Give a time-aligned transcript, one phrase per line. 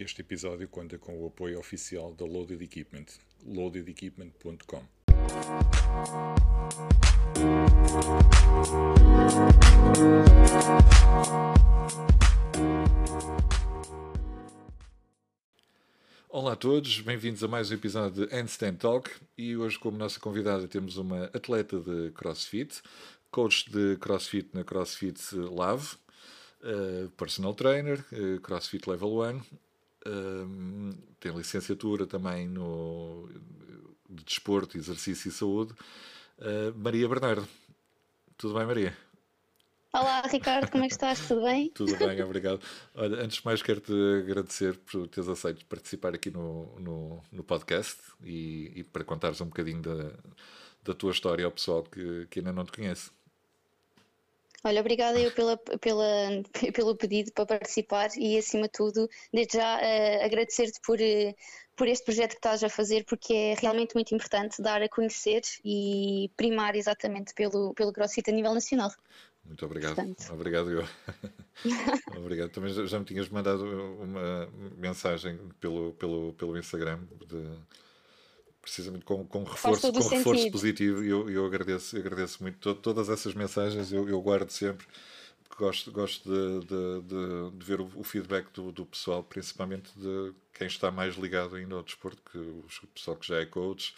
[0.00, 3.04] Este episódio conta com o apoio oficial da Loaded Equipment,
[3.44, 4.82] loadedequipment.com.
[16.30, 20.18] Olá a todos, bem-vindos a mais um episódio de Handstand Talk e hoje como nossa
[20.18, 22.80] convidada temos uma atleta de CrossFit,
[23.30, 25.96] coach de CrossFit na CrossFit Lave,
[26.62, 29.42] uh, personal trainer, uh, CrossFit Level 1,
[30.06, 33.28] uh, tem licenciatura também no
[34.08, 35.72] de desporto, exercício e saúde.
[36.74, 37.46] Maria Bernardo,
[38.36, 38.96] tudo bem Maria?
[39.92, 41.26] Olá, Ricardo, como é que estás?
[41.26, 41.68] Tudo bem?
[41.74, 42.60] Tudo bem, obrigado.
[42.94, 43.92] Olha, antes de mais, quero-te
[44.22, 49.46] agradecer por teres aceito participar aqui no, no, no podcast e, e, para contares um
[49.46, 50.12] bocadinho da,
[50.84, 53.10] da tua história ao pessoal que, que ainda não te conhece.
[54.62, 56.04] Olha, obrigada eu pela, pela,
[56.74, 61.34] pelo pedido para participar e, acima de tudo, desde já uh, agradecer-te por, uh,
[61.74, 65.40] por este projeto que estás a fazer, porque é realmente muito importante dar a conhecer
[65.64, 68.90] e primar exatamente pelo, pelo CrossFit a nível nacional.
[69.44, 69.94] Muito obrigado.
[69.94, 70.32] Portanto.
[70.32, 70.84] Obrigado eu.
[72.18, 72.50] obrigado.
[72.50, 77.58] Também já, já me tinhas mandado uma mensagem pelo, pelo, pelo Instagram de,
[78.62, 83.08] precisamente com, com reforço, com reforço positivo e eu, eu agradeço, eu agradeço muito todas
[83.08, 84.86] essas mensagens, eu, eu guardo sempre
[85.60, 90.32] gosto, gosto de, de, de, de ver o, o feedback do, do, pessoal, principalmente de
[90.54, 93.94] quem está mais ligado ainda ao desporto, que o pessoal que já é coach,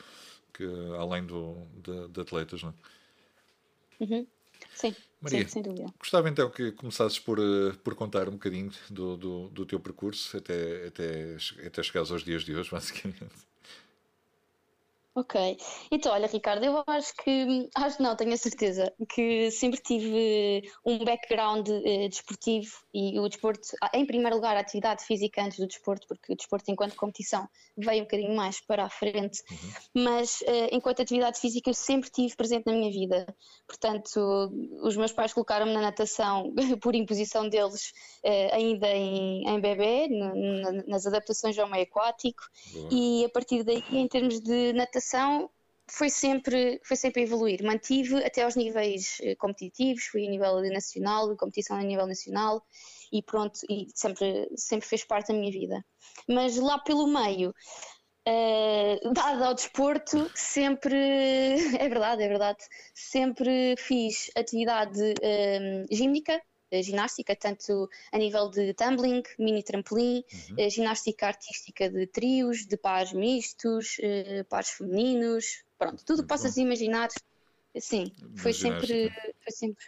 [0.52, 0.64] que
[0.98, 4.04] além do, de, de atletas, não é?
[4.04, 4.26] Uhum.
[4.74, 5.92] Sim, Maria, sim, sem dúvida.
[5.98, 10.36] Gostava então que começasses por, eh, por contar um bocadinho do, do, do teu percurso
[10.36, 13.51] até, até, até chegares aos dias de hoje, basicamente.
[15.14, 15.58] Ok,
[15.90, 21.04] então olha Ricardo, eu acho que, acho não, tenho a certeza que sempre tive um
[21.04, 25.66] background uh, desportivo e o desporto, ah, em primeiro lugar a atividade física antes do
[25.66, 27.46] desporto, porque o desporto enquanto competição
[27.76, 30.02] veio um bocadinho mais para a frente, uhum.
[30.02, 33.26] mas uh, enquanto atividade física eu sempre tive presente na minha vida,
[33.66, 34.50] portanto
[34.80, 37.92] os meus pais colocaram-me na natação por imposição deles
[38.24, 40.08] uh, ainda em, em bebê,
[40.86, 42.88] nas adaptações ao meio aquático Boa.
[42.90, 45.01] e a partir daí em termos de natação
[45.88, 47.62] foi sempre, foi sempre evoluir.
[47.62, 52.64] Mantive até aos níveis eh, competitivos, fui a nível nacional, competição a nível nacional
[53.12, 55.84] e pronto, e sempre, sempre fez parte da minha vida.
[56.26, 57.50] Mas lá pelo meio,
[58.28, 60.96] uh, dado ao desporto, sempre,
[61.78, 62.64] é verdade, é verdade,
[62.94, 66.40] sempre fiz atividade uh, gímnica,
[66.80, 70.70] ginástica, tanto a nível de tumbling, mini trampolim, uhum.
[70.70, 77.08] ginástica artística de trios, de pares mistos, uh, pares femininos, pronto, tudo que possas imaginar.
[77.78, 79.10] Sim, foi sempre,
[79.42, 79.84] foi sempre.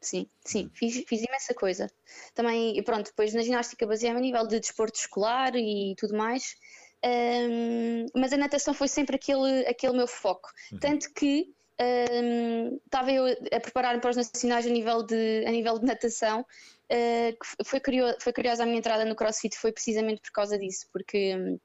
[0.00, 1.90] Sim, sim, fiz, fiz imensa coisa.
[2.34, 6.56] Também, pronto, depois na ginástica baseei-me a nível de desporto escolar e tudo mais,
[7.04, 10.50] um, mas a natação foi sempre aquele, aquele meu foco.
[10.72, 10.78] Uhum.
[10.78, 15.86] Tanto que estava eu a preparar-me para os nacionais a nível de, a nível de
[15.86, 16.46] natação.
[16.84, 20.86] Uh, foi, curioso, foi curiosa a minha entrada no CrossFit, foi precisamente por causa disso,
[20.92, 21.58] porque um,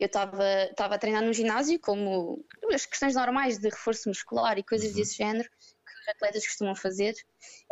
[0.00, 4.90] eu estava a treinar no ginásio, como as questões normais de reforço muscular e coisas
[4.90, 4.96] uhum.
[4.96, 7.14] desse género que os atletas costumam fazer.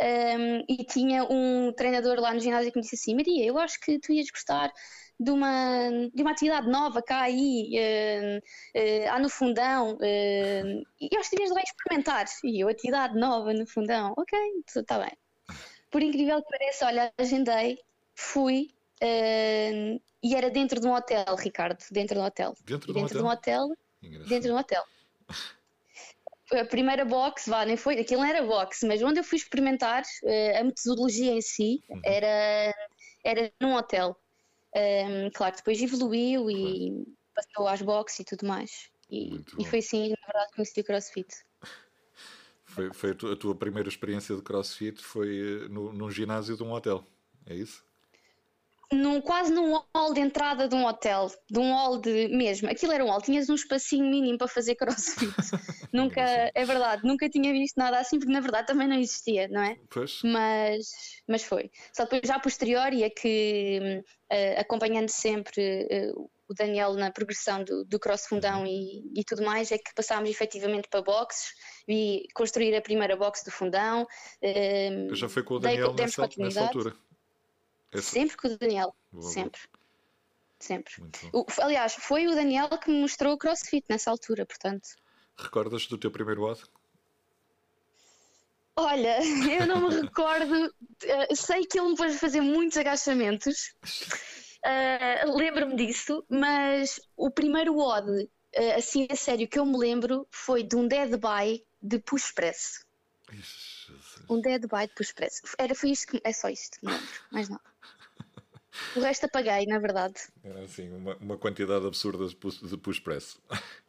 [0.01, 3.81] Um, e tinha um treinador lá no ginásio que me disse assim: Maria, eu acho
[3.81, 4.73] que tu ias gostar
[5.23, 11.17] de uma, de uma atividade nova cá aí, uh, uh, há no fundão, uh, e
[11.17, 12.27] acho que devias lá experimentar.
[12.45, 14.39] E eu, atividade nova no fundão, ok,
[14.77, 15.13] está bem.
[15.91, 17.79] Por incrível que pareça, olha, agendei,
[18.15, 18.71] fui,
[20.23, 22.55] e era dentro de um hotel, Ricardo, dentro de um hotel.
[22.65, 23.69] Dentro, dentro de um hotel?
[24.01, 24.83] De um hotel dentro de um hotel.
[26.53, 30.03] A primeira box, vá, nem foi, aquilo não era box, mas onde eu fui experimentar
[30.59, 32.01] a metodologia em si uhum.
[32.05, 32.75] era,
[33.25, 34.17] era num hotel.
[34.75, 38.91] Um, claro, depois evoluiu e passou às boxes e tudo mais.
[39.11, 41.29] E, e foi assim, na verdade, que conheci o CrossFit.
[42.65, 46.57] Foi, foi a, tua, a, tua, primeira experiência de CrossFit foi eh, no, num ginásio
[46.57, 47.07] de um hotel,
[47.45, 47.85] é isso?
[48.93, 52.69] Num, quase num hall de entrada de um hotel, de um hall de mesmo.
[52.69, 55.33] Aquilo era um hall, tinhas um espacinho mínimo para fazer crossfit.
[55.93, 56.21] nunca,
[56.55, 59.77] é verdade, nunca tinha visto nada assim, porque na verdade também não existia, não é?
[59.91, 60.21] Pois.
[60.23, 60.89] Mas,
[61.27, 61.71] mas foi.
[61.93, 64.03] Só depois, já a posteriori, é que
[64.33, 68.67] uh, acompanhando sempre uh, o Daniel na progressão do, do cross fundão uhum.
[68.67, 71.53] e, e, tudo mais, é que passámos efetivamente para boxes
[71.89, 74.07] e construir a primeira box do fundão.
[74.43, 76.95] Uh, já foi com o Daniel nessa, nessa altura.
[77.93, 78.11] Esse...
[78.11, 78.95] Sempre com o Daniel.
[79.11, 79.61] Boa, sempre.
[80.59, 80.95] Sempre.
[81.33, 84.89] O, aliás, foi o Daniel que me mostrou o crossfit nessa altura, portanto.
[85.37, 86.63] Recordas do teu primeiro WOD?
[88.77, 89.19] Olha,
[89.61, 90.67] eu não me recordo.
[90.67, 93.75] Uh, sei que ele me pôs a fazer muitos agachamentos
[94.65, 98.29] Uh, Lembro-me disso, mas o primeiro odd, uh,
[98.77, 102.87] assim a sério, que eu me lembro foi de um Dead by de Push Press.
[104.29, 105.43] Um Dead de Push Press.
[105.59, 107.63] Era, foi isto que, é só isto, não lembro, mais nada.
[108.97, 110.15] O resto apaguei, na verdade.
[110.43, 113.39] Era assim, uma, uma quantidade absurda de de push press.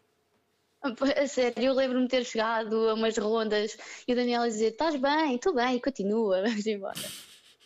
[0.84, 4.72] A sério, eu lembro-me de ter chegado a umas rondas e o Daniel a dizer:
[4.74, 7.00] Estás bem, estou bem, continua, vamos embora.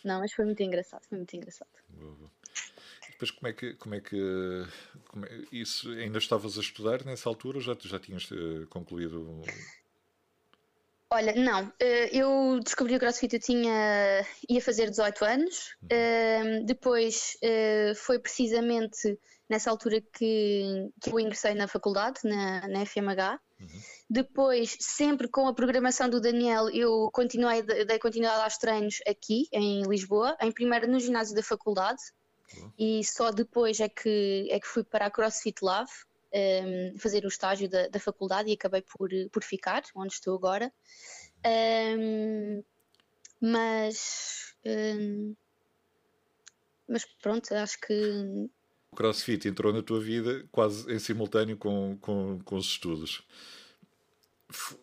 [0.04, 1.68] Não, mas foi muito engraçado, foi muito engraçado.
[3.10, 4.64] Depois, como é que, como é que
[5.08, 9.42] como é, isso ainda estavas a estudar nessa altura ou já, já tinhas uh, concluído?
[11.10, 16.66] Olha, não, eh, eu descobri o CrossFit, eu tinha, ia fazer 18 anos, uhum.
[16.66, 19.18] depois uh, foi precisamente
[19.48, 23.40] nessa altura que, que eu ingressei na faculdade, na, na FMH.
[23.58, 23.80] Uhum.
[24.10, 29.82] Depois, sempre com a programação do Daniel, eu continuei, dei continuidade aos treinos aqui em
[29.82, 32.02] Lisboa, em primeiro no ginásio da faculdade,
[32.54, 32.72] uhum.
[32.78, 35.90] e só depois é que, é que fui para a CrossFit Love.
[36.32, 40.36] Um, ehm, fazer o estágio da, da, faculdade e acabei por, por ficar onde estou
[40.36, 40.72] agora.
[41.44, 42.64] Um, ehm,
[43.40, 45.36] mas, um, ehm,
[46.88, 48.48] mas pronto, acho que
[48.92, 53.22] o CrossFit entrou na tua vida quase em simultâneo com, com, com os estudos.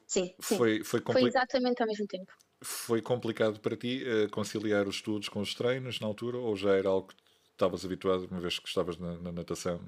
[0.06, 2.32] Sim, foi, foi, foi exatamente ao mesmo tempo.
[2.64, 6.76] Foi complicado para ti uh, conciliar os estudos com os treinos na altura ou já
[6.76, 7.16] era algo que
[7.52, 9.82] estavas habituado uma vez que estavas na, na natação?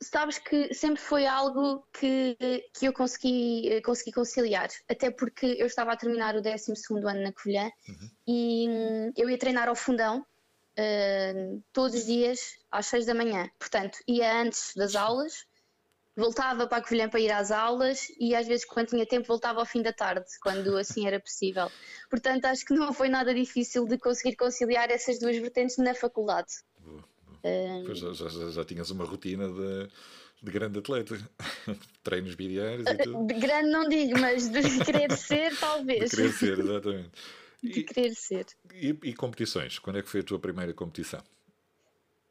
[0.00, 2.36] Sabes que sempre foi algo que,
[2.72, 6.72] que eu consegui, eh, consegui conciliar, até porque eu estava a terminar o 12
[7.04, 8.10] ano na Covilhã uhum.
[8.26, 10.24] e hum, eu ia treinar ao fundão
[10.78, 12.38] uh, todos os dias
[12.70, 13.50] às 6 da manhã.
[13.58, 15.44] Portanto, ia antes das aulas,
[16.18, 19.60] voltava para a Covilhã para ir às aulas e às vezes, quando tinha tempo, voltava
[19.60, 21.70] ao fim da tarde, quando assim era possível.
[22.10, 26.48] Portanto, acho que não foi nada difícil de conseguir conciliar essas duas vertentes na faculdade.
[27.44, 29.88] Uh, já, já, já, tinhas uma rotina de
[30.40, 31.18] de grande atleta.
[32.04, 33.26] Treinos biliares e tudo.
[33.26, 36.10] De grande não digo, mas de querer ser, talvez.
[36.10, 37.10] De querer ser, exatamente
[37.62, 38.46] de querer ser.
[38.72, 39.78] E, e, competições?
[39.78, 41.20] Quando é que foi a tua primeira competição?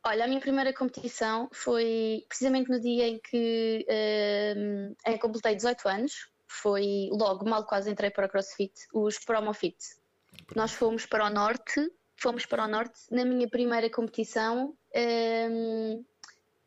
[0.06, 3.86] Olha, a minha primeira competição foi precisamente no dia em que,
[5.06, 6.30] em que completei 18 anos.
[6.48, 9.78] Foi logo, mal quase entrei para o CrossFit, os Promofit.
[10.56, 13.02] Nós fomos para o Norte, fomos para o Norte.
[13.12, 16.06] Na minha primeira competição, um,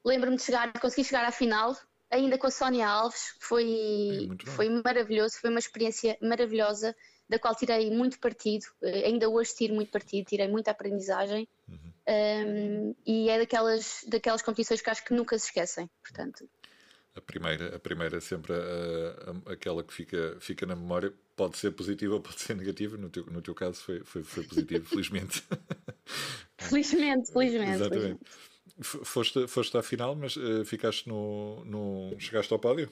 [0.05, 1.77] lembro-me de chegar, consegui chegar à final,
[2.11, 3.35] ainda com a Sónia Alves.
[3.41, 6.95] Foi, é foi maravilhoso, foi uma experiência maravilhosa
[7.31, 11.93] da qual tirei muito partido, eh, ainda hoje tiro muito partido, tirei muita aprendizagem uhum.
[12.09, 16.49] um, e é daquelas, daquelas competições que acho que nunca se esquecem, portanto.
[17.15, 18.57] A primeira, a primeira é sempre a,
[19.49, 23.09] a, aquela que fica, fica na memória, pode ser positiva ou pode ser negativa, no
[23.09, 25.45] teu, no teu caso foi, foi, foi positivo, felizmente.
[26.69, 27.73] felizmente, felizmente.
[27.73, 28.01] Exatamente.
[28.01, 28.51] Felizmente.
[28.83, 32.19] Foste, foste à final, mas uh, ficaste no, no.
[32.19, 32.91] chegaste ao pódio?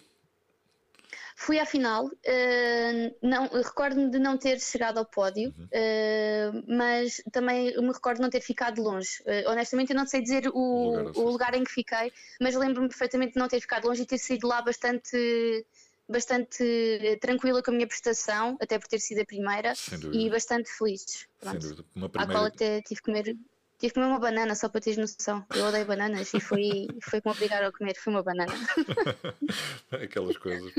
[1.41, 5.67] Fui à final, uh, não, recordo-me de não ter chegado ao pódio, uhum.
[5.67, 9.23] uh, mas também me recordo de não ter ficado longe.
[9.23, 12.89] Uh, honestamente, eu não sei dizer o, lugar, o lugar em que fiquei, mas lembro-me
[12.89, 15.65] perfeitamente de não ter ficado longe e ter sido lá bastante
[16.09, 19.75] bastante tranquila com a minha prestação, até por ter sido a primeira,
[20.13, 21.29] e bastante feliz.
[21.39, 21.61] Pronto.
[21.61, 21.89] Sem dúvida.
[21.95, 22.33] Uma primeira...
[22.33, 23.37] À qual até tive que comer
[23.79, 25.47] Tive que comer uma banana só para teres noção.
[25.55, 28.53] Eu odeio bananas e foi, foi como obrigar a comer, foi uma banana.
[29.93, 30.73] Aquelas coisas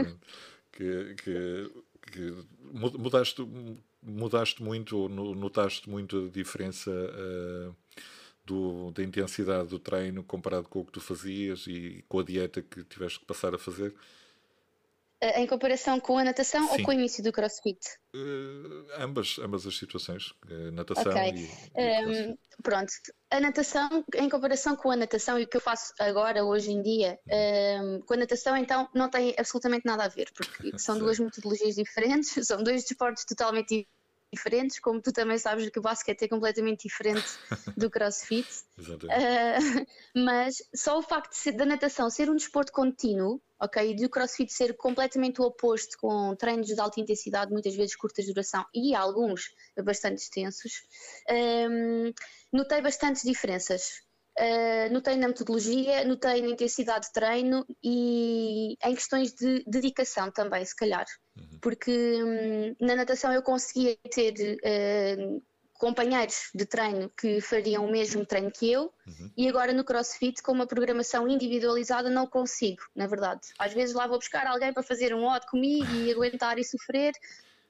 [0.74, 1.72] que, que,
[2.12, 2.46] que,
[2.98, 3.48] mudaste,
[4.04, 7.76] mudaste muito, notaste muito a diferença uh,
[8.46, 12.62] do, da intensidade do treino comparado com o que tu fazias e com a dieta
[12.62, 13.96] que tiveste que passar a fazer?
[15.22, 16.74] Em comparação com a natação Sim.
[16.74, 17.80] ou com o início do CrossFit?
[18.16, 21.50] Uh, ambas, ambas as situações, uh, natação okay.
[21.76, 22.92] e, e um, Pronto,
[23.32, 26.82] a natação, em comparação com a natação e o que eu faço agora, hoje em
[26.82, 27.18] dia,
[27.82, 31.76] um, com a natação então não tem absolutamente nada a ver, porque são duas metodologias
[31.76, 33.99] diferentes, são dois desportos totalmente diferentes,
[34.82, 37.28] como tu também sabes que o basquete é completamente diferente
[37.76, 38.48] do crossfit.
[38.78, 43.96] uh, mas só o facto de ser, da natação ser um desporto contínuo, ok, e
[43.96, 48.66] do crossfit ser completamente o oposto, com treinos de alta intensidade, muitas vezes curtas duração
[48.74, 49.50] e alguns
[49.84, 50.84] bastante extensos,
[51.30, 52.14] um,
[52.54, 54.08] notei bastantes diferenças.
[54.40, 60.64] Uh, notei na metodologia, notei na intensidade de treino e em questões de dedicação também,
[60.64, 61.06] se calhar.
[61.40, 61.60] Uhum.
[61.62, 61.92] Porque
[62.24, 65.42] hum, na natação eu conseguia ter uh,
[65.80, 69.32] companheiros de treino que fariam o mesmo treino que eu uhum.
[69.36, 73.42] e agora no CrossFit com uma programação individualizada não consigo, na verdade.
[73.58, 77.14] Às vezes lá vou buscar alguém para fazer um odd comigo e aguentar e sofrer,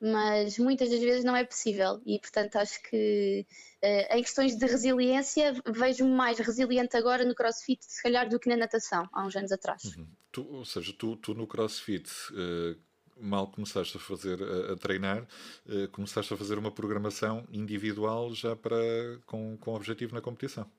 [0.02, 3.46] mas muitas das vezes não é possível e, portanto, acho que
[3.84, 8.50] uh, em questões de resiliência vejo-me mais resiliente agora no crossfit, se calhar, do que
[8.50, 9.84] na natação, há uns anos atrás.
[9.84, 10.08] Uhum.
[10.32, 12.10] Tu, ou seja, tu, tu no crossfit.
[12.32, 12.89] Uh,
[13.22, 15.28] mal começaste a fazer a, a treinar,
[15.68, 18.78] uh, começaste a fazer uma programação individual já para
[19.26, 20.70] com, com objetivo na competição.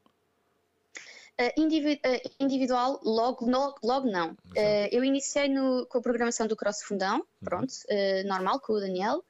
[1.40, 4.32] Uh, individual, logo, logo, logo não.
[4.32, 7.24] Uh, eu iniciei no, com a programação do Cross Fundão, uhum.
[7.42, 9.24] pronto, uh, normal, com o Daniel,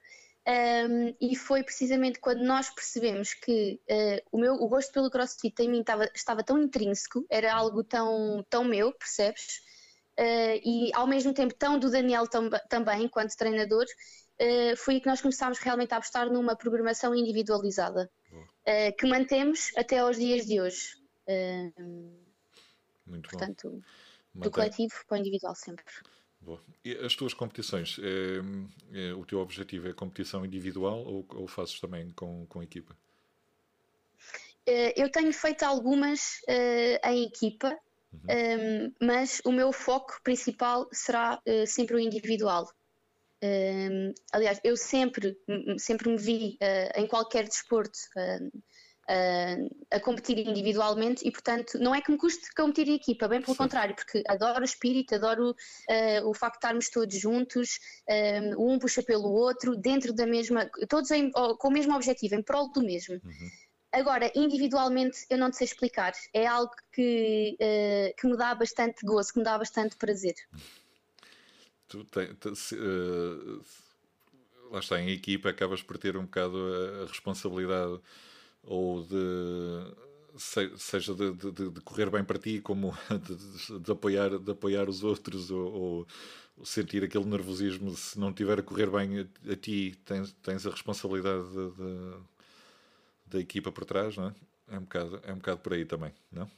[0.45, 3.79] um, ehm, e foi precisamente quando nós percebemos que
[4.33, 8.45] o, meu, o gosto pelo CrossFit em mim estava, estava tão intrínseco, era algo tão,
[8.50, 9.62] tão meu, percebes?
[10.65, 13.87] E ao mesmo tempo tão do Daniel tam, também, enquanto treinador,
[14.77, 18.11] foi aí que nós começámos realmente a apostar numa programação individualizada,
[18.99, 20.97] que mantemos até aos dias de hoje.
[23.07, 23.83] Muito portanto,
[24.35, 24.43] bom.
[24.43, 25.85] do coletivo para o individual sempre.
[26.41, 26.61] Boa.
[26.85, 31.79] E as tuas competições, é, é, o teu objetivo é competição individual ou, ou fazes
[31.79, 32.97] também com, com equipa?
[34.97, 37.77] Eu tenho feito algumas uh, em equipa,
[38.12, 38.90] uhum.
[38.90, 42.69] um, mas o meu foco principal será uh, sempre o individual.
[43.43, 45.35] Um, aliás, eu sempre,
[45.79, 46.59] sempre me vi
[46.95, 47.99] em qualquer desporto
[49.90, 53.55] a competir individualmente e, portanto, não é que me custe competir em equipa, bem pelo
[53.55, 53.59] Sim.
[53.59, 57.81] contrário, porque adoro o espírito, adoro uh, o facto de estarmos todos juntos,
[58.57, 62.43] um, um puxa pelo outro, dentro da mesma, todos em, com o mesmo objetivo, em
[62.43, 63.14] prol do mesmo.
[63.14, 63.50] Uhum.
[63.93, 66.13] Agora, individualmente, eu não te sei explicar.
[66.33, 70.35] É algo que, uh, que me dá bastante gozo, que me dá bastante prazer.
[71.89, 73.65] Tu uh,
[74.71, 76.57] lá está, em equipa acabas por ter um bocado
[77.03, 78.01] a responsabilidade
[78.63, 80.11] ou de
[80.79, 85.03] seja de, de, de, correr bem para ti, como de, de, apoiar, de apoiar os
[85.03, 86.07] outros, ou,
[86.57, 90.67] ou, sentir aquele nervosismo se não estiver a correr bem a, a ti, tens, tens
[90.67, 91.49] a responsabilidade
[93.31, 94.35] da equipa por trás, não é?
[94.73, 96.51] É um, bocado, é um bocado por aí também, não?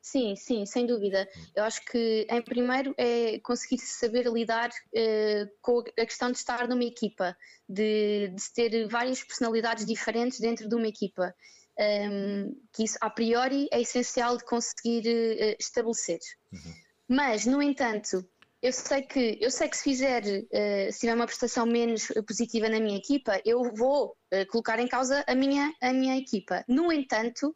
[0.00, 1.28] Sim, sim, sem dúvida.
[1.54, 6.66] Eu acho que, em primeiro, é conseguir saber lidar uh, com a questão de estar
[6.68, 7.36] numa equipa,
[7.68, 11.34] de, de ter várias personalidades diferentes dentro de uma equipa.
[11.78, 16.20] Um, ehm, que isso, a priori, é essencial de conseguir uh, estabelecer.
[16.52, 16.74] Uhum.
[17.08, 18.26] Mas, no entanto,
[18.62, 22.68] eu sei que, eu sei que se fizer, uh, se tiver uma prestação menos positiva
[22.68, 24.16] na minha equipa, eu vou
[24.50, 26.64] colocar em causa a minha, a minha equipa.
[26.68, 27.54] No entanto,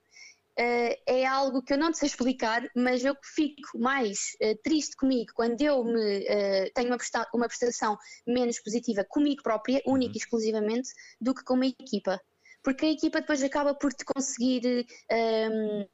[0.58, 5.32] Uh, é algo que eu não sei explicar, mas eu fico mais uh, triste comigo
[5.34, 10.16] quando eu me, uh, tenho uma, presta uma prestação menos positiva comigo própria, única e
[10.16, 10.18] uhum.
[10.18, 12.20] exclusivamente, do que com uma equipa.
[12.62, 15.86] Porque a equipa depois acaba por te conseguir, um,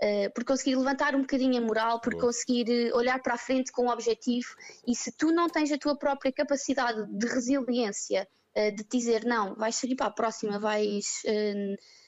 [0.00, 2.24] ehm, por conseguir levantar um bocadinho a moral, por Boa.
[2.24, 4.48] conseguir olhar para a frente com um objetivo.
[4.86, 9.74] E se tu não tens a tua própria capacidade de resiliência, de dizer não, vais
[9.74, 11.22] seguir para a próxima, vais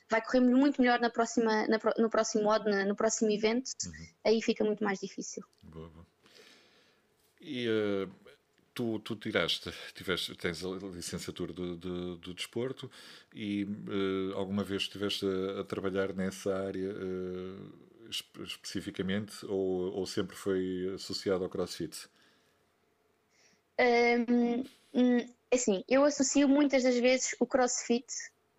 [0.09, 4.07] vai correr muito melhor na próxima, na, no próximo modo, no próximo evento, uhum.
[4.25, 5.45] aí fica muito mais difícil.
[5.63, 6.07] Boa, boa.
[7.41, 8.11] E uh,
[8.77, 12.91] tu, tu tiraste, tiveste, tens a licenciatura do, do, do desporto
[13.35, 17.73] e uh, alguma vez estiveste a, a, trabalhar nessa área uh,
[18.11, 22.07] especificamente ou, ou sempre foi associado ao CrossFit?
[23.81, 24.63] Um,
[25.53, 28.07] assim, eu associo muitas das vezes o CrossFit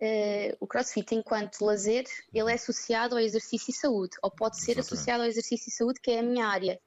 [0.00, 4.78] Uh, o crossfit, enquanto lazer, ele é associado ao exercício e saúde, ou pode ser
[4.78, 4.92] Exatamente.
[4.94, 6.80] associado ao exercício e saúde, que é a minha área.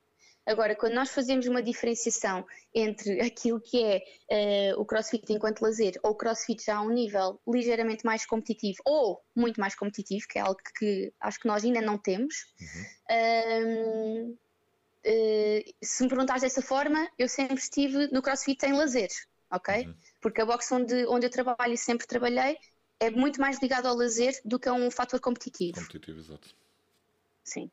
[0.45, 5.99] Agora, quando nós fazemos uma diferenciação entre aquilo que é uh, o crossfit enquanto lazer
[6.01, 10.39] ou o crossfit já a um nível ligeiramente mais competitivo ou muito mais competitivo, que
[10.39, 14.31] é algo que acho que nós ainda não temos, uhum.
[14.31, 14.37] uh,
[15.83, 19.09] se me perguntares dessa forma, eu sempre estive no crossfit em lazer,
[19.51, 19.85] ok?
[19.85, 19.95] Uhum.
[20.19, 22.57] Porque a box onde, onde eu trabalho e sempre trabalhei
[22.99, 25.73] é muito mais ligado ao lazer do que a um fator competitivo.
[25.73, 26.55] Competitivo, exato.
[27.43, 27.69] Sim.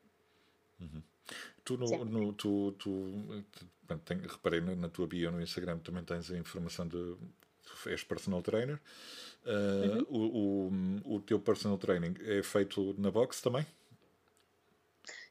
[0.79, 1.03] Uhum.
[1.69, 2.89] Tu, no, no, tu, tu
[3.83, 7.15] bem, tem, reparei na tua bio no Instagram também tens a informação de
[7.85, 8.79] és personal trainer.
[9.45, 10.71] Uh, uhum.
[11.05, 13.65] o, o, o teu personal training é feito na box também?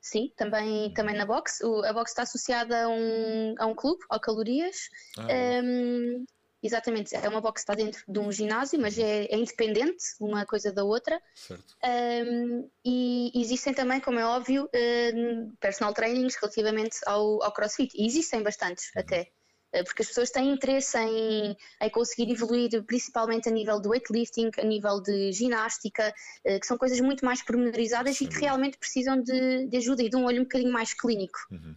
[0.00, 0.94] Sim, também, uhum.
[0.94, 1.60] também na box.
[1.64, 4.88] O, a box está associada a um, a um clube, ao Calorias.
[5.18, 5.26] Ah,
[5.64, 6.24] um,
[6.60, 10.44] Exatamente, é uma box que está dentro de um ginásio, mas é, é independente uma
[10.44, 11.20] coisa da outra.
[11.34, 11.76] Certo.
[11.84, 14.68] Um, e existem também, como é óbvio,
[15.14, 17.94] um, personal trainings relativamente ao, ao crossfit.
[17.96, 19.02] E existem bastantes uhum.
[19.02, 19.30] até,
[19.72, 24.50] eh, porque as pessoas têm interesse em, em conseguir evoluir, principalmente a nível de weightlifting,
[24.58, 26.12] a nível de ginástica,
[26.44, 30.02] eh, que são coisas muito mais pormenorizadas Sim, e que realmente precisam de, de, ajuda
[30.02, 31.38] e de um olho um bocadinho mais clínico.
[31.50, 31.76] Uhum.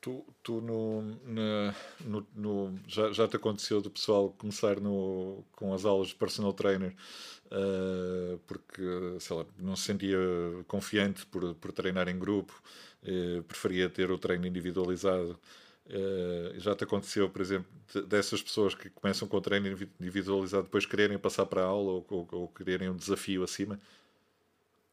[0.00, 1.74] Tu, tu no, na,
[2.06, 6.54] no, no, já, já te aconteceu do pessoal começar no, com as aulas de personal
[6.54, 6.94] trainer
[7.50, 8.82] uh, porque,
[9.20, 10.18] sei lá, não se sentia
[10.66, 12.62] confiante por, por treinar em grupo,
[13.02, 15.38] uh, preferia ter o treino individualizado.
[15.86, 17.68] Uh, já te aconteceu, por exemplo,
[18.06, 19.66] dessas pessoas que começam com o treino
[20.00, 23.78] individualizado depois quererem passar para a aula ou, ou, ou quererem um desafio acima?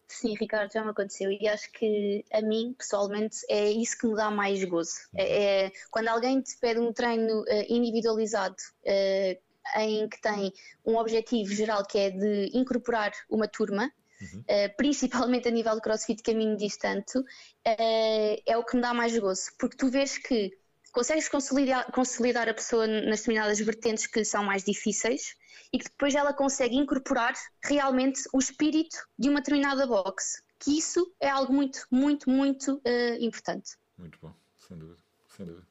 [0.07, 4.15] Sim, Ricardo, já me aconteceu e acho que a mim, pessoalmente, é isso que me
[4.15, 4.93] dá mais gozo.
[5.13, 10.53] É, é quando alguém te pede um treino uh, individualizado uh, em que tem
[10.85, 14.39] um objetivo geral que é de incorporar uma turma, uhum.
[14.39, 17.19] uh, principalmente a nível de crossfit caminho distante,
[17.65, 20.57] é o que me dá mais gozo, porque tu vês que
[20.97, 25.35] consegues consolidar, consolidar a pessoa nas determinadas vertentes que são mais difíceis
[25.71, 30.41] e que depois ela consegue incorporar realmente o espírito de uma determinada box.
[30.57, 33.77] Que isso é algo muito, muito, muito uh, importante.
[33.95, 34.33] Muito bom,
[34.67, 34.97] sem dúvida,
[35.37, 35.67] sem dúvida.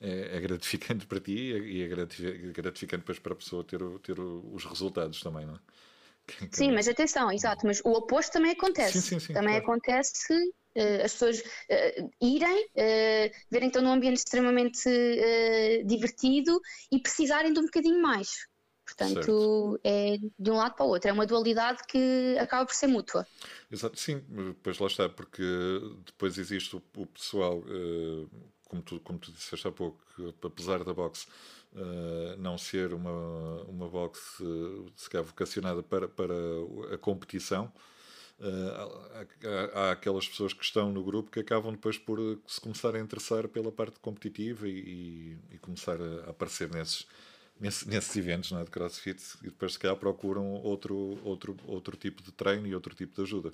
[0.00, 1.88] É, é gratificante para ti e é
[2.52, 5.58] gratificante depois para a pessoa ter, ter os resultados também, não é?
[6.52, 9.02] Sim, mas atenção, exato, mas o oposto também acontece.
[9.02, 9.64] Sim, sim, sim, também claro.
[9.64, 10.36] acontece
[11.04, 14.88] as pessoas uh, irem, uh, verem então num ambiente extremamente
[15.84, 16.60] divertido
[16.92, 18.48] e precisarem de um bocadinho mais.
[18.84, 19.80] Portanto, certo.
[19.84, 23.24] é de um lado para o outro, é uma dualidade que acaba por ser mútua.
[23.70, 24.20] Exato, sim,
[24.64, 25.44] pois lá está, porque
[26.04, 27.62] depois existe o, o pessoal,
[28.64, 31.28] como, tu, como tu disseste há pouco, que, apesar da boxe
[32.38, 36.34] não ser uma, uma boxe uh, sequer vocacionada para, para
[36.92, 37.72] a competição,
[38.40, 39.26] Uh,
[39.74, 42.98] há, há, aquelas pessoas que estão no grupo que acabam depois por se começar a
[42.98, 47.06] interessar pela parte competitiva e, e, começar a, aparecer nesses,
[47.60, 52.22] nesse, nesses eventos é, de crossfit e depois se calhar procuram outro, outro, outro tipo
[52.22, 53.52] de treino e outro tipo de ajuda.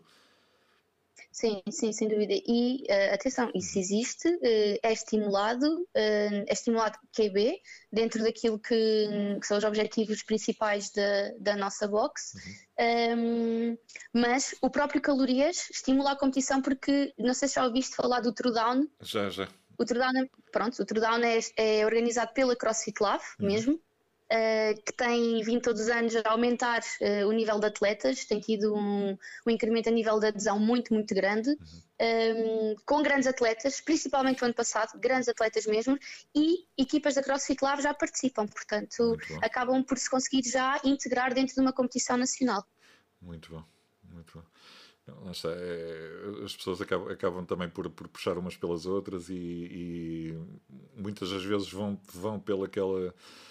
[1.37, 2.33] Sim, sim, sem dúvida.
[2.33, 7.61] E uh, atenção, isso existe, uh, é estimulado, uh, é estimulado QB
[7.93, 12.33] dentro daquilo que, que, são os objetivos principais da, da nossa box.
[12.35, 12.53] Uhum.
[12.79, 13.79] Um, ehm,
[14.15, 18.33] mas o próprio Calorias estimula a competição porque não sei se já ouviste falar do
[18.33, 18.89] Throwdown.
[19.03, 19.47] Já, já.
[19.79, 23.47] O Throwdown, pronto, o Throwdown é, é organizado pela CrossFit Lab uhum.
[23.47, 23.81] mesmo
[24.85, 28.75] que tem vindo todos os anos a aumentar uh, o nível de atletas, tem tido
[28.75, 31.57] um, um, incremento a nível de adesão muito, muito grande, uhum.
[31.57, 35.97] um, ehm, com grandes atletas, principalmente o ano passado, grandes atletas mesmo,
[36.35, 41.55] e equipas da CrossFit Lab já participam, portanto, acabam por se conseguir já integrar dentro
[41.55, 42.65] de uma competição nacional.
[43.21, 43.65] Muito bom,
[44.11, 44.45] muito bom.
[45.31, 50.35] Está, é, as pessoas acabam, acabam também por, por, puxar umas pelas outras e, e,
[50.97, 53.46] muitas das vezes vão, vão pelaquela Uh,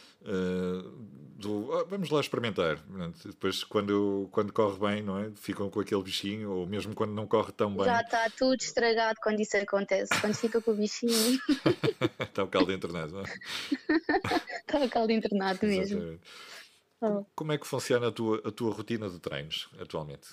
[1.36, 2.84] do, ah, vamos lá experimentar.
[3.26, 5.32] Depois, quando, quando corre bem, não é?
[5.36, 7.86] ficam com aquele bichinho, ou mesmo quando não corre tão bem.
[7.86, 10.10] Já está tudo estragado quando isso acontece.
[10.20, 11.40] Quando fica com o bichinho,
[12.20, 13.26] está o caldo internado, não é?
[14.60, 16.20] está o caldo internado mesmo.
[17.02, 17.26] Oh.
[17.36, 20.30] Como é que funciona a tua, a tua rotina de treinos atualmente?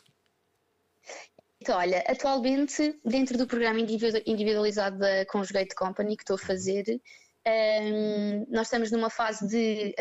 [1.61, 7.01] Então, olha, atualmente, dentro do programa individualizado da Conjugate Company que estou a fazer,
[7.47, 9.95] um, nós estamos numa fase de,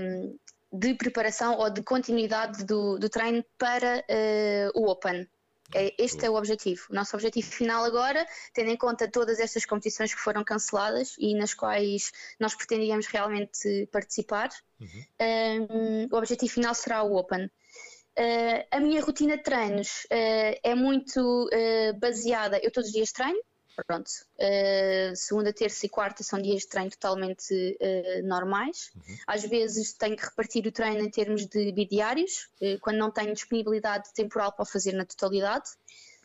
[0.00, 0.38] um,
[0.72, 5.28] de preparação ou de continuidade do, do treino para uh, o Open.
[5.74, 6.86] É, este é o objetivo.
[6.90, 11.34] O nosso objetivo final agora, tendo em conta todas estas competições que foram canceladas e
[11.34, 14.48] nas quais nós pretendíamos realmente participar,
[14.80, 16.08] uhum.
[16.10, 17.44] um, o objetivo final será o Open.
[17.46, 22.58] Uh, a minha rotina de treinos uh, é muito uh, baseada.
[22.62, 23.38] Eu todos os dias treino,
[23.86, 24.08] Pronto.
[24.36, 28.90] Uh, segunda, terça e quarta são dias de treino totalmente uh, normais.
[28.96, 29.16] Uhum.
[29.26, 33.32] Às vezes tenho que repartir o treino em termos de bidiários, uh, quando não tenho
[33.32, 35.70] disponibilidade temporal para fazer na totalidade.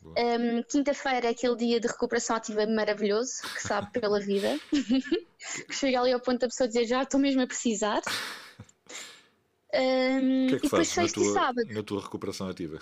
[0.04, 4.60] Um, ehm, Quinta-feira é aquele dia de recuperação ativa maravilhoso, que sabe pela vida.
[5.68, 8.02] que chega ali ao ponto da pessoa dizer já estou mesmo a precisar.
[9.76, 11.74] Um, ehm, que é que e depois sexta tua, e sábado.
[11.74, 12.80] Na tua recuperação ativa?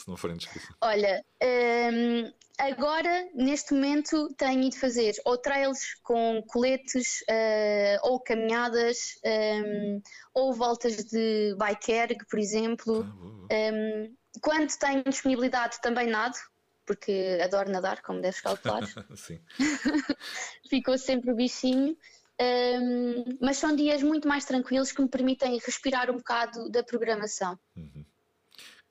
[0.00, 0.74] Se não for indiscrição.
[0.80, 9.18] Olha, um, Agora, neste momento, tenho ido fazer ou trails com coletes, uh, ou caminhadas,
[9.24, 10.02] um,
[10.34, 13.00] ou voltas de bike erg, por exemplo.
[13.00, 16.36] Um, ah, ehm, quando tenho disponibilidade, também nado,
[16.84, 18.82] porque adoro nadar, como deves calcular.
[19.16, 19.40] Sim.
[20.68, 21.96] Ficou sempre o bichinho.
[22.40, 27.58] Um, mas são dias muito mais tranquilos que me permitem respirar um bocado da programação.
[27.74, 28.04] Uhum.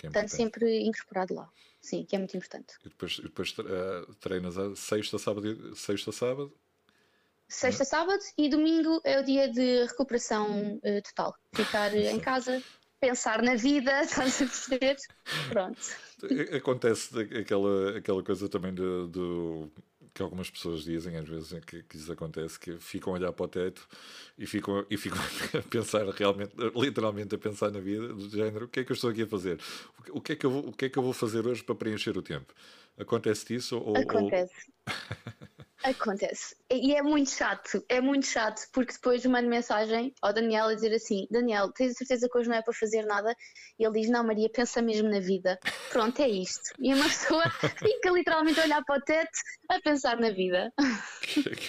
[0.07, 1.49] É Portanto, sempre incorporado lá.
[1.81, 2.75] Sim, que é muito importante.
[2.85, 6.53] E depois, depois uh, treinas a sexta, sábado, sexta, sábado?
[7.47, 11.35] Sexta, sábado e domingo é o dia de recuperação uh, total.
[11.53, 12.61] Ficar em casa,
[12.99, 14.97] pensar na vida, estás a perceber?
[15.47, 15.79] Pronto.
[16.55, 19.71] Acontece aquela, aquela coisa também do,
[20.19, 23.31] que algumas pessoas dizem, às vezes, é que, que isso acontece, que ficam a olhar
[23.31, 23.87] para o teto
[24.37, 25.17] e ficam, e ficam
[25.57, 28.95] a pensar realmente, literalmente a pensar na vida, do género, o que é que eu
[28.95, 29.57] estou aqui a fazer?
[30.11, 31.73] O que é que eu vou, o que é que eu vou fazer hoje para
[31.73, 32.53] preencher o tempo?
[32.97, 33.77] Acontece isso?
[33.77, 34.73] Ou, Acontece.
[34.85, 34.93] Ou...
[35.83, 36.55] Acontece.
[36.69, 40.93] E é muito chato, é muito chato, porque depois mando mensagem ao Daniel a dizer
[40.93, 43.33] assim: Daniel, tens a certeza que hoje não é para fazer nada?
[43.77, 45.57] E ele diz: Não, Maria, pensa mesmo na vida.
[45.89, 46.73] Pronto, é isto.
[46.79, 47.43] E uma pessoa
[47.79, 49.39] fica literalmente a olhar para o teto
[49.69, 50.73] a pensar na vida.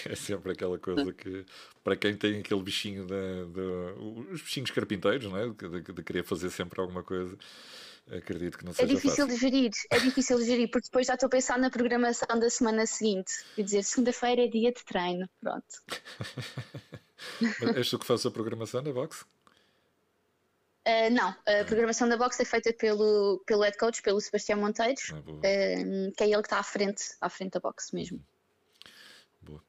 [0.09, 1.45] É sempre aquela coisa que,
[1.83, 5.47] para quem tem aquele bichinho, de, de os bichinhos carpinteiros, não é?
[5.47, 7.37] de, de, de querer fazer sempre alguma coisa
[8.09, 9.27] acredito que não é seja É difícil fácil.
[9.27, 12.49] de gerir, é difícil de gerir, porque depois já estou a pensar na programação da
[12.49, 15.65] semana seguinte e dizer segunda-feira é dia de treino, pronto.
[17.59, 19.25] Mas és tu que fazes a programação da box?
[20.87, 25.11] Uh, não, a programação da box é feita pelo, pelo head coach, pelo Sebastião Monteiros,
[25.13, 28.19] ah, uh, que é ele que está à frente, à frente da box mesmo.
[29.41, 29.63] Boa.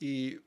[0.00, 0.40] E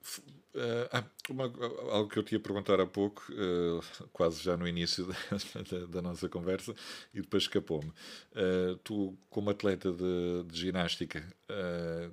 [0.56, 1.46] uh, uma,
[1.92, 5.16] algo que eu te ia perguntar há pouco, uh, quase já no início da,
[5.80, 6.74] da, da nossa conversa,
[7.14, 7.90] e depois escapou-me.
[7.90, 11.26] Uh, tu, como atleta de, de ginástica,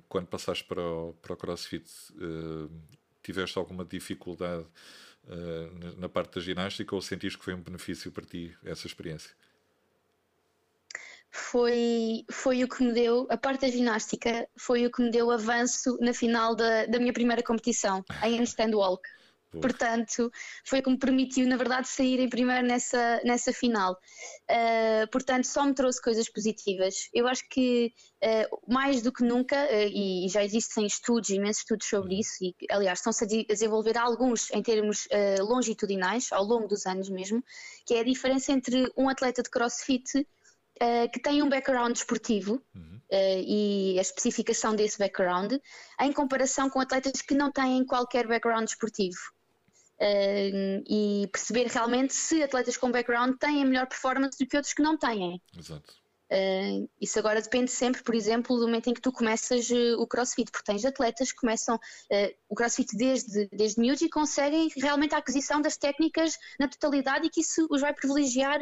[0.07, 1.89] quando passaste para o, para o CrossFit,
[3.21, 4.65] tiveste alguma dificuldade
[5.97, 9.31] na parte da ginástica ou sentiste que foi um benefício para ti essa experiência?
[11.33, 15.31] Foi, foi o que me deu, a parte da ginástica, foi o que me deu
[15.31, 19.01] avanço na final da, da minha primeira competição, em handstand walk.
[19.61, 20.31] Portanto,
[20.65, 23.93] foi o que me permitiu, na verdade, sair em primeiro nessa, nessa final.
[24.49, 27.07] Uh, portanto, só me trouxe coisas positivas.
[27.13, 27.93] Eu acho que,
[28.23, 32.55] uh, mais do que nunca, uh, e já existem estudos, imensos estudos sobre isso, e
[32.71, 35.07] aliás, estão-se a, a desenvolver alguns em termos
[35.41, 37.43] longitudinais, ao longo dos anos mesmo,
[37.85, 40.25] que é a diferença entre um atleta de crossfit
[40.81, 43.01] uh, que têm um background esportivo uhum.
[43.11, 45.53] uh, e a especificação desse background,
[46.01, 49.17] em comparação com atletas que não têm qualquer background esportivo.
[49.99, 54.73] Uh, e perceber realmente se atletas com background têm a melhor performance do que outros
[54.73, 55.41] que não têm.
[55.57, 55.93] Exato.
[56.33, 60.07] Uh, isso agora depende sempre, por exemplo, do momento em que tu começas uh, o
[60.07, 65.13] crossfit, porque tens atletas que começam uh, o crossfit desde, desde miúdos e conseguem realmente
[65.13, 68.59] a aquisição das técnicas na totalidade e que isso os vai privilegiar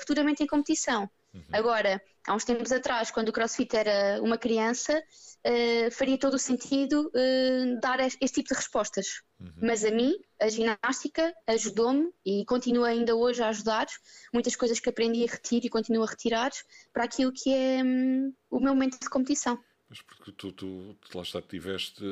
[0.00, 1.08] futuramente em competição.
[1.34, 1.42] Uhum.
[1.52, 5.02] Agora, há uns tempos atrás, quando o CrossFit era uma criança,
[5.44, 9.06] uh, faria todo o sentido uh, dar este tipo de respostas.
[9.40, 9.52] Uhum.
[9.60, 13.86] Mas a mim, a ginástica ajudou-me e continua ainda hoje a ajudar.
[14.32, 16.52] Muitas coisas que aprendi a retirar e continuo a retirar
[16.92, 19.58] para aquilo que é um, o meu momento de competição.
[19.88, 22.02] Mas porque tu, tu, tu lá está, tiveste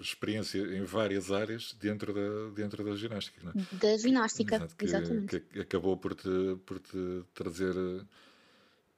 [0.00, 3.76] experiência em várias áreas dentro da, dentro da ginástica, não é?
[3.76, 5.40] Da ginástica, Exato, que, exatamente.
[5.40, 6.28] Que acabou por te,
[6.64, 7.74] por te trazer,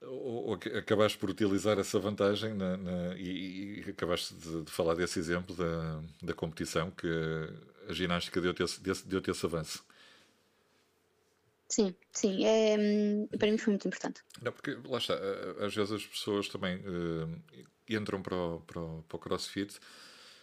[0.02, 4.94] ou, ou acabaste por utilizar essa vantagem na, na, e, e, acabaste de, de, falar
[4.94, 7.08] desse exemplo da, da competição, que
[7.88, 9.82] a ginástica deu-te esse, deu esse avanço.
[11.70, 14.22] Sim, sim, é, hum, para mim foi muito importante.
[14.42, 15.14] Não, porque lá está,
[15.64, 17.42] às vezes as pessoas também uh,
[17.88, 19.78] entram para o, para o, para o crossfit,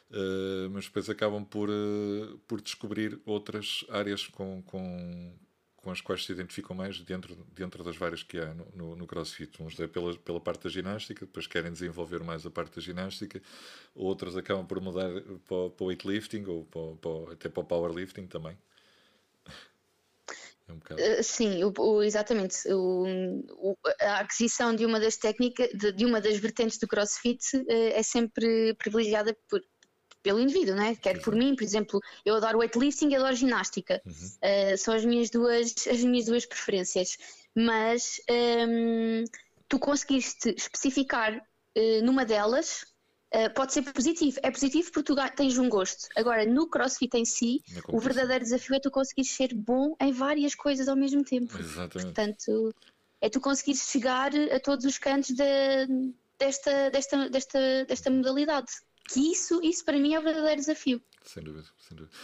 [0.09, 5.37] uh, mas depois acabam por, uh, por descobrir outras áreas com, com,
[5.75, 9.05] com as quais se identificam mais dentro, dentro das várias que há no, no, no
[9.05, 9.61] crossfit.
[9.61, 13.41] Uns é pela, pela parte da ginástica, depois querem desenvolver mais a parte da ginástica,
[13.93, 15.11] outros acabam por mudar
[15.45, 18.57] para, para o weightlifting ou para, para, até para o powerlifting também.
[20.67, 22.57] É um uh, sim, o, o, exatamente.
[22.69, 27.65] O, a aquisição de uma das técnicas, de, de uma das vertentes do CrossFit uh,
[27.69, 29.61] é sempre privilegiada por,
[30.21, 30.95] pelo indivíduo, né?
[30.95, 34.01] Quer por mim, por exemplo, eu adoro weightlifting e adoro ginástica.
[34.05, 34.13] Uhum.
[34.13, 37.17] Uh, são as minhas duas, as minhas duas preferências.
[37.55, 38.21] Mas
[38.67, 39.23] um,
[39.67, 41.41] tu conseguiste especificar
[42.03, 42.85] numa delas
[43.33, 44.39] Uh, pode ser positivo.
[44.41, 46.07] É positivo porque tu tens um gosto.
[46.15, 50.55] Agora, no crossfit em si, o verdadeiro desafio é tu conseguires ser bom em várias
[50.55, 51.57] coisas ao mesmo tempo.
[51.57, 52.13] Exatamente.
[52.13, 52.73] Portanto,
[53.19, 58.71] é tu conseguires chegar a todos os cantos de, desta, desta, desta, desta modalidade.
[59.09, 61.01] Que isso, isso para mim é o verdadeiro desafio.
[61.23, 62.15] Sem dúvida, sem dúvida.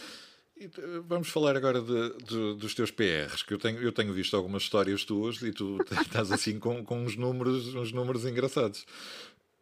[1.06, 4.62] Vamos falar agora de, de, dos teus PRs, que eu tenho, eu tenho visto algumas
[4.62, 8.86] histórias tuas e tu estás assim com, com uns números, uns números engraçados.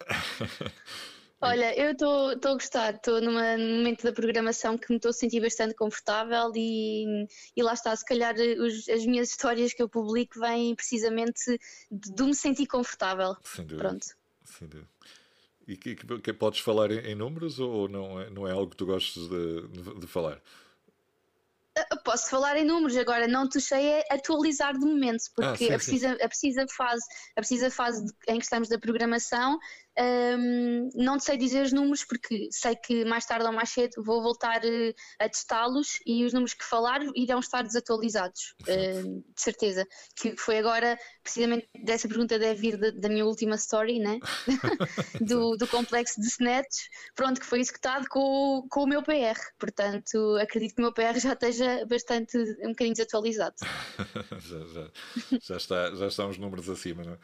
[1.45, 5.41] Olha, eu estou a gostar, estou num momento da programação que me estou a sentir
[5.41, 7.27] bastante confortável e,
[7.57, 11.59] e lá está, se calhar os, as minhas histórias que eu publico vêm precisamente
[11.91, 13.35] de, de me sentir confortável.
[13.43, 13.89] Sem dúvida.
[13.89, 14.07] Pronto.
[14.45, 14.89] Sem dúvida.
[15.67, 18.71] E que, que, que, podes falar em, em, números ou não é, não é algo
[18.71, 20.41] que tu gostes de, de, falar?
[21.77, 25.73] Ah, posso falar em números, agora não sei é atualizar de momento, porque ah, sim,
[25.73, 26.23] a, precisa, sim.
[26.23, 27.05] a precisa fase,
[27.37, 29.59] a precisa fase em que estamos da programação
[29.99, 34.23] Um, não sei dizer os números porque sei que mais tarde ou mais cedo vou
[34.23, 39.87] voltar uh, a testá-los e os números que falar irão estar desatualizados, de certeza.
[40.17, 44.19] Que foi agora, precisamente dessa pergunta deve vir da, da minha última story, né?
[45.21, 49.39] do, do complexo de Snatch, pronto, que foi executado com, com o meu PR.
[49.59, 53.57] Portanto, acredito que o meu PR já esteja bastante, um bocadinho desatualizado.
[54.41, 54.91] já, já,
[55.41, 57.19] já, está, já estão os números acima, não é?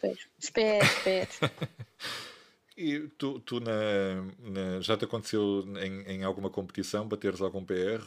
[0.00, 1.52] Espero, espero, espero.
[2.76, 8.02] e tu, tu na, na, já te aconteceu em, em alguma competição bateres algum PR?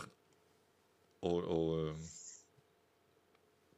[1.21, 1.95] Ou, ou uh...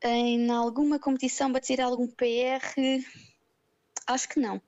[0.04, 2.63] Em alguma competição bater algum PR?
[4.08, 4.62] Acho que não.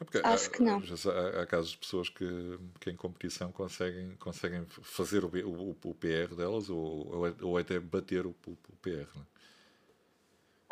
[0.00, 0.78] não Acho há, que não.
[0.78, 5.94] Há, há, casos de pessoas que, que em competição conseguem, conseguem fazer o, o, o
[5.94, 9.08] PR delas ou, ou, até bater o, o PR.
[9.14, 9.33] Não?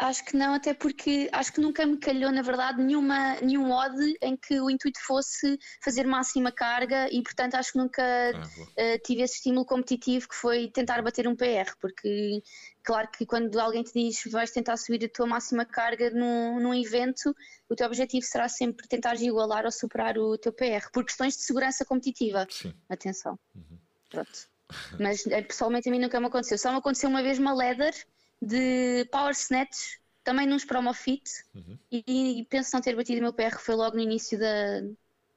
[0.03, 4.19] Acho que não, até porque acho que nunca me calhou, na verdade, nenhuma, nenhum odd
[4.21, 8.99] em que o intuito fosse fazer máxima carga e, portanto, acho que nunca ah, uh,
[9.05, 12.43] tive esse estímulo competitivo que foi tentar bater um PR, porque,
[12.83, 16.75] claro que quando alguém te diz vais tentar subir a tua máxima carga num, num
[16.75, 17.33] evento,
[17.69, 21.43] o teu objetivo será sempre tentar igualar ou superar o teu PR, por questões de
[21.45, 22.45] segurança competitiva.
[22.51, 22.75] Sim.
[22.89, 23.39] Atenção.
[23.55, 23.79] Uhum.
[24.11, 24.51] Pronto.
[24.99, 26.59] Mas eh, pessoalmente a mim nunca me aconteceu.
[26.59, 27.95] Só me aconteceu uma vez uma leather
[28.43, 31.79] de Power Snatch, também nos Promofit, uhum.
[31.91, 34.83] e, e, penso não ter batido o meu PR, foi logo no início da,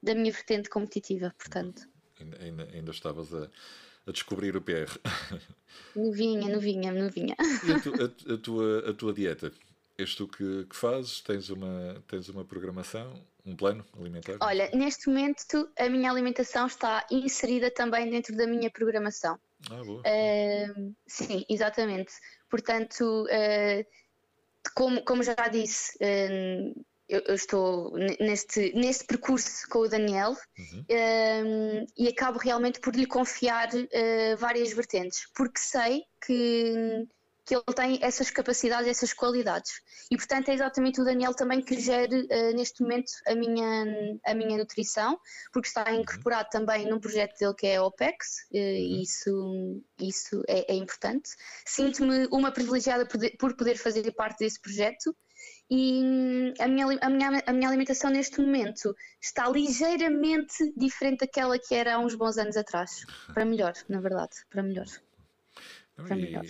[0.02, 1.88] da minha vertente competitiva, portanto.
[2.20, 3.48] Ainda, ainda, ainda estavas a,
[4.06, 4.90] a, descobrir o PR.
[5.94, 7.36] Novinha, novinha, novinha.
[7.66, 9.52] E a, tu, a, a, tua, a tua dieta?
[9.98, 11.20] És tu que, que fazes?
[11.20, 13.14] Tens uma, tens uma programação,
[13.44, 14.36] um plano alimentar?
[14.40, 19.38] Olha, neste momento a minha alimentação está inserida também dentro da minha programação.
[19.70, 20.02] Ah, boa.
[20.02, 22.12] Uh, sim, exatamente.
[22.56, 23.84] Portanto, uh,
[24.74, 31.86] como, como já disse, uh, eu, eu, estou neste, neste percurso com o Daniel uhum.
[31.96, 33.68] e acabo realmente por lhe confiar
[34.38, 37.06] várias vertentes, porque sei que
[37.46, 39.80] que ele tem essas capacidades, essas qualidades.
[40.10, 44.34] E, portanto, é exatamente o Daniel também que gere uh, neste momento a minha, a
[44.34, 45.16] minha nutrição,
[45.52, 46.00] porque está uhum.
[46.00, 50.74] incorporado também num projeto dele que é a OPEX, uh, e isso, isso é, é
[50.74, 51.30] importante.
[51.64, 53.06] Sinto-me uma privilegiada
[53.38, 55.16] por, poder fazer parte desse projeto.
[55.70, 61.58] E hum, a minha, a, minha, a minha alimentação neste momento está ligeiramente diferente daquela
[61.58, 63.04] que era há uns bons anos atrás.
[63.32, 64.86] Para melhor, na verdade, para melhor.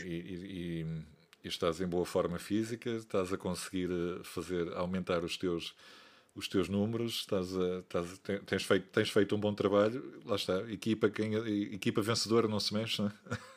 [0.05, 0.87] E, e, e,
[1.45, 5.75] e, estás em boa forma física, estás a conseguir eh, fazer aumentar os teus
[6.35, 10.71] os teus números, estás a, estás, tens, feito, tens feito um bom trabalho, lá está,
[10.71, 11.35] equipa, quem,
[11.73, 13.13] equipa vencedora não se mexe, não é?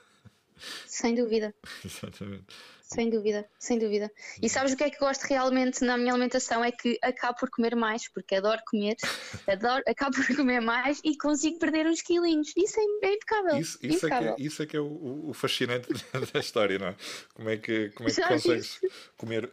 [0.85, 1.53] Sem dúvida.
[1.85, 2.45] Exatamente.
[2.91, 4.11] Sem dúvida, sem dúvida.
[4.41, 6.63] E sabes o que é que gosto realmente na minha alimentação?
[6.63, 8.95] É que acabo por comer mais, porque adoro comer,
[9.47, 12.51] adoro, acabo por comer mais e consigo perder uns quilinhos.
[12.57, 13.57] Isso é, é impecável.
[13.57, 14.31] Isso, isso, impecável.
[14.31, 15.87] É, que é, isso é que é o, o fascinante
[16.33, 16.95] da história, não é?
[17.35, 18.81] Como é que, como é que consegues
[19.15, 19.51] comer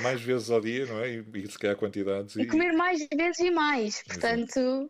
[0.00, 1.10] mais vezes ao dia, não é?
[1.10, 2.36] E, e se calhar quantidades.
[2.36, 4.00] E, e comer mais vezes e mais.
[4.04, 4.88] Portanto.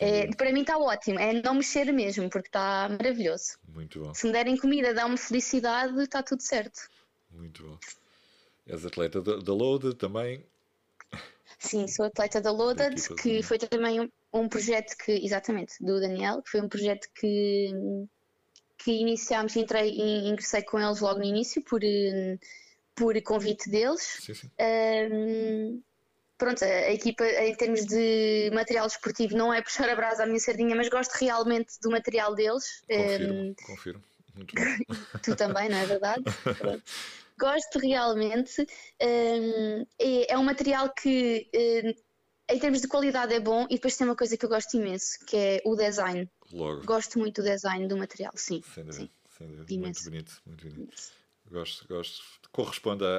[0.00, 3.58] É, para mim está ótimo, é não mexer mesmo, porque está maravilhoso.
[3.68, 4.14] Muito bom.
[4.14, 6.88] Se me derem comida, dá-me felicidade, está tudo certo.
[7.30, 7.78] Muito bom.
[8.66, 10.46] És atleta da Loaded também?
[11.58, 16.40] Sim, sou atleta da Loaded, que foi também um, um, projeto que, exatamente, do Daniel,
[16.42, 17.70] que foi um projeto que,
[18.78, 21.80] que iniciámos, entrei e ingressei com eles logo no início por,
[22.94, 24.20] por convite deles.
[24.20, 24.50] Sim, sim.
[25.12, 25.82] Um,
[26.40, 30.40] pronto, a equipa em termos de material desportivo não é puxar a brasa à minha
[30.40, 32.82] sardinha, mas gosto realmente do material deles.
[32.88, 34.02] Confirmo, um, confirmo.
[34.34, 34.62] Muito bom.
[35.22, 36.24] tu também, não é verdade?
[37.38, 38.66] gosto realmente.
[39.02, 43.96] Um, é, é, um material que, um, em termos de qualidade, é bom e depois
[43.96, 46.28] tem uma coisa que eu gosto imenso, que é o design.
[46.50, 46.84] Logo.
[46.84, 48.62] Gosto muito do design do material, sim.
[48.74, 49.10] Sem dúvida, sim.
[49.38, 49.80] Sem dúvida.
[49.80, 50.96] Muito bonito, muito bonito.
[51.50, 52.22] Gosto, gosto.
[52.52, 53.16] Corresponde à,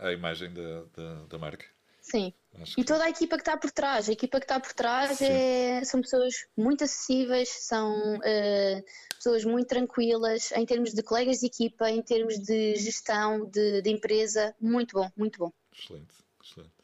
[0.00, 1.66] à, à imagem da, da, da marca.
[2.12, 2.34] Sim.
[2.76, 5.82] E toda a equipa que está por trás, a equipa que está por trás é,
[5.84, 8.84] são pessoas muito acessíveis, são uh,
[9.16, 13.90] pessoas muito tranquilas em termos de colegas de equipa, em termos de gestão de, de
[13.90, 15.50] empresa, muito bom, muito bom.
[15.74, 16.74] Excelente, excelente.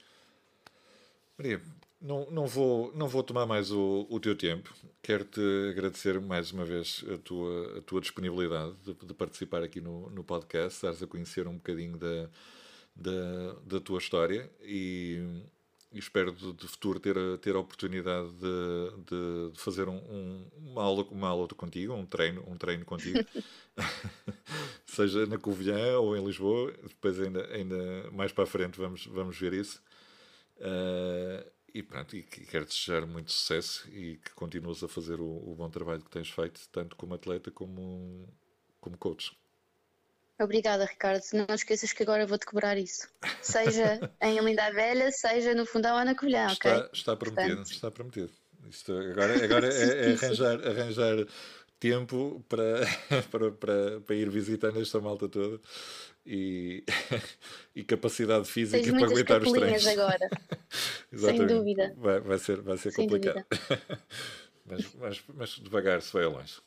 [1.37, 1.61] Maria,
[2.01, 4.75] não, não, vou, não vou tomar mais o, o teu tempo.
[5.03, 10.09] Quero-te agradecer mais uma vez a tua, a tua disponibilidade de, de participar aqui no,
[10.09, 12.31] no podcast, dares a conhecer um bocadinho da
[12.99, 15.23] da, da tua história e,
[15.93, 20.47] e espero de, de, futuro ter a, ter a oportunidade de, de, fazer um, um,
[20.57, 23.19] uma, aula, uma aula contigo, um treino, um treino contigo,
[24.85, 29.39] seja na Covilhã ou em Lisboa, depois ainda, ainda mais para a frente vamos, vamos
[29.39, 29.81] ver isso.
[30.57, 35.55] Uh, e pronto, e quero desejar muito sucesso e que continues a fazer o, o,
[35.55, 38.29] bom trabalho que tens feito, tanto como atleta como,
[38.81, 39.37] como coach.
[40.39, 41.23] Obrigada, Ricardo.
[41.33, 43.09] Não esqueças que agora vou-te cobrar isso.
[43.43, 46.91] Seja em Olinda Velha, seja no Fundão ou na Covilhã, está, ok?
[46.93, 47.73] Está prometido, Portanto...
[47.73, 48.31] está prometido.
[48.71, 51.27] Isto agora agora é, é arranjar, arranjar
[51.81, 52.81] tempo para,
[53.31, 55.61] para, para, para ir visitando esta malta toda
[56.25, 56.85] e,
[57.75, 59.87] e capacidade física Tens para aguentar os treinos.
[59.87, 60.29] agora.
[61.13, 61.95] Sem dúvida.
[61.97, 63.45] Vai, vai ser, vai ser complicado.
[64.67, 66.61] mas, mas, mas devagar se vai a longe.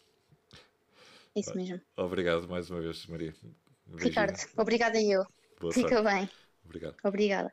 [1.36, 1.80] Isso mesmo.
[1.96, 3.34] Obrigado mais uma vez, Maria.
[3.98, 5.24] Ricardo, obrigada eu.
[5.60, 6.16] Boa Fica sorte.
[6.16, 6.30] bem.
[6.66, 6.96] Obrigado.
[7.04, 7.52] Obrigada.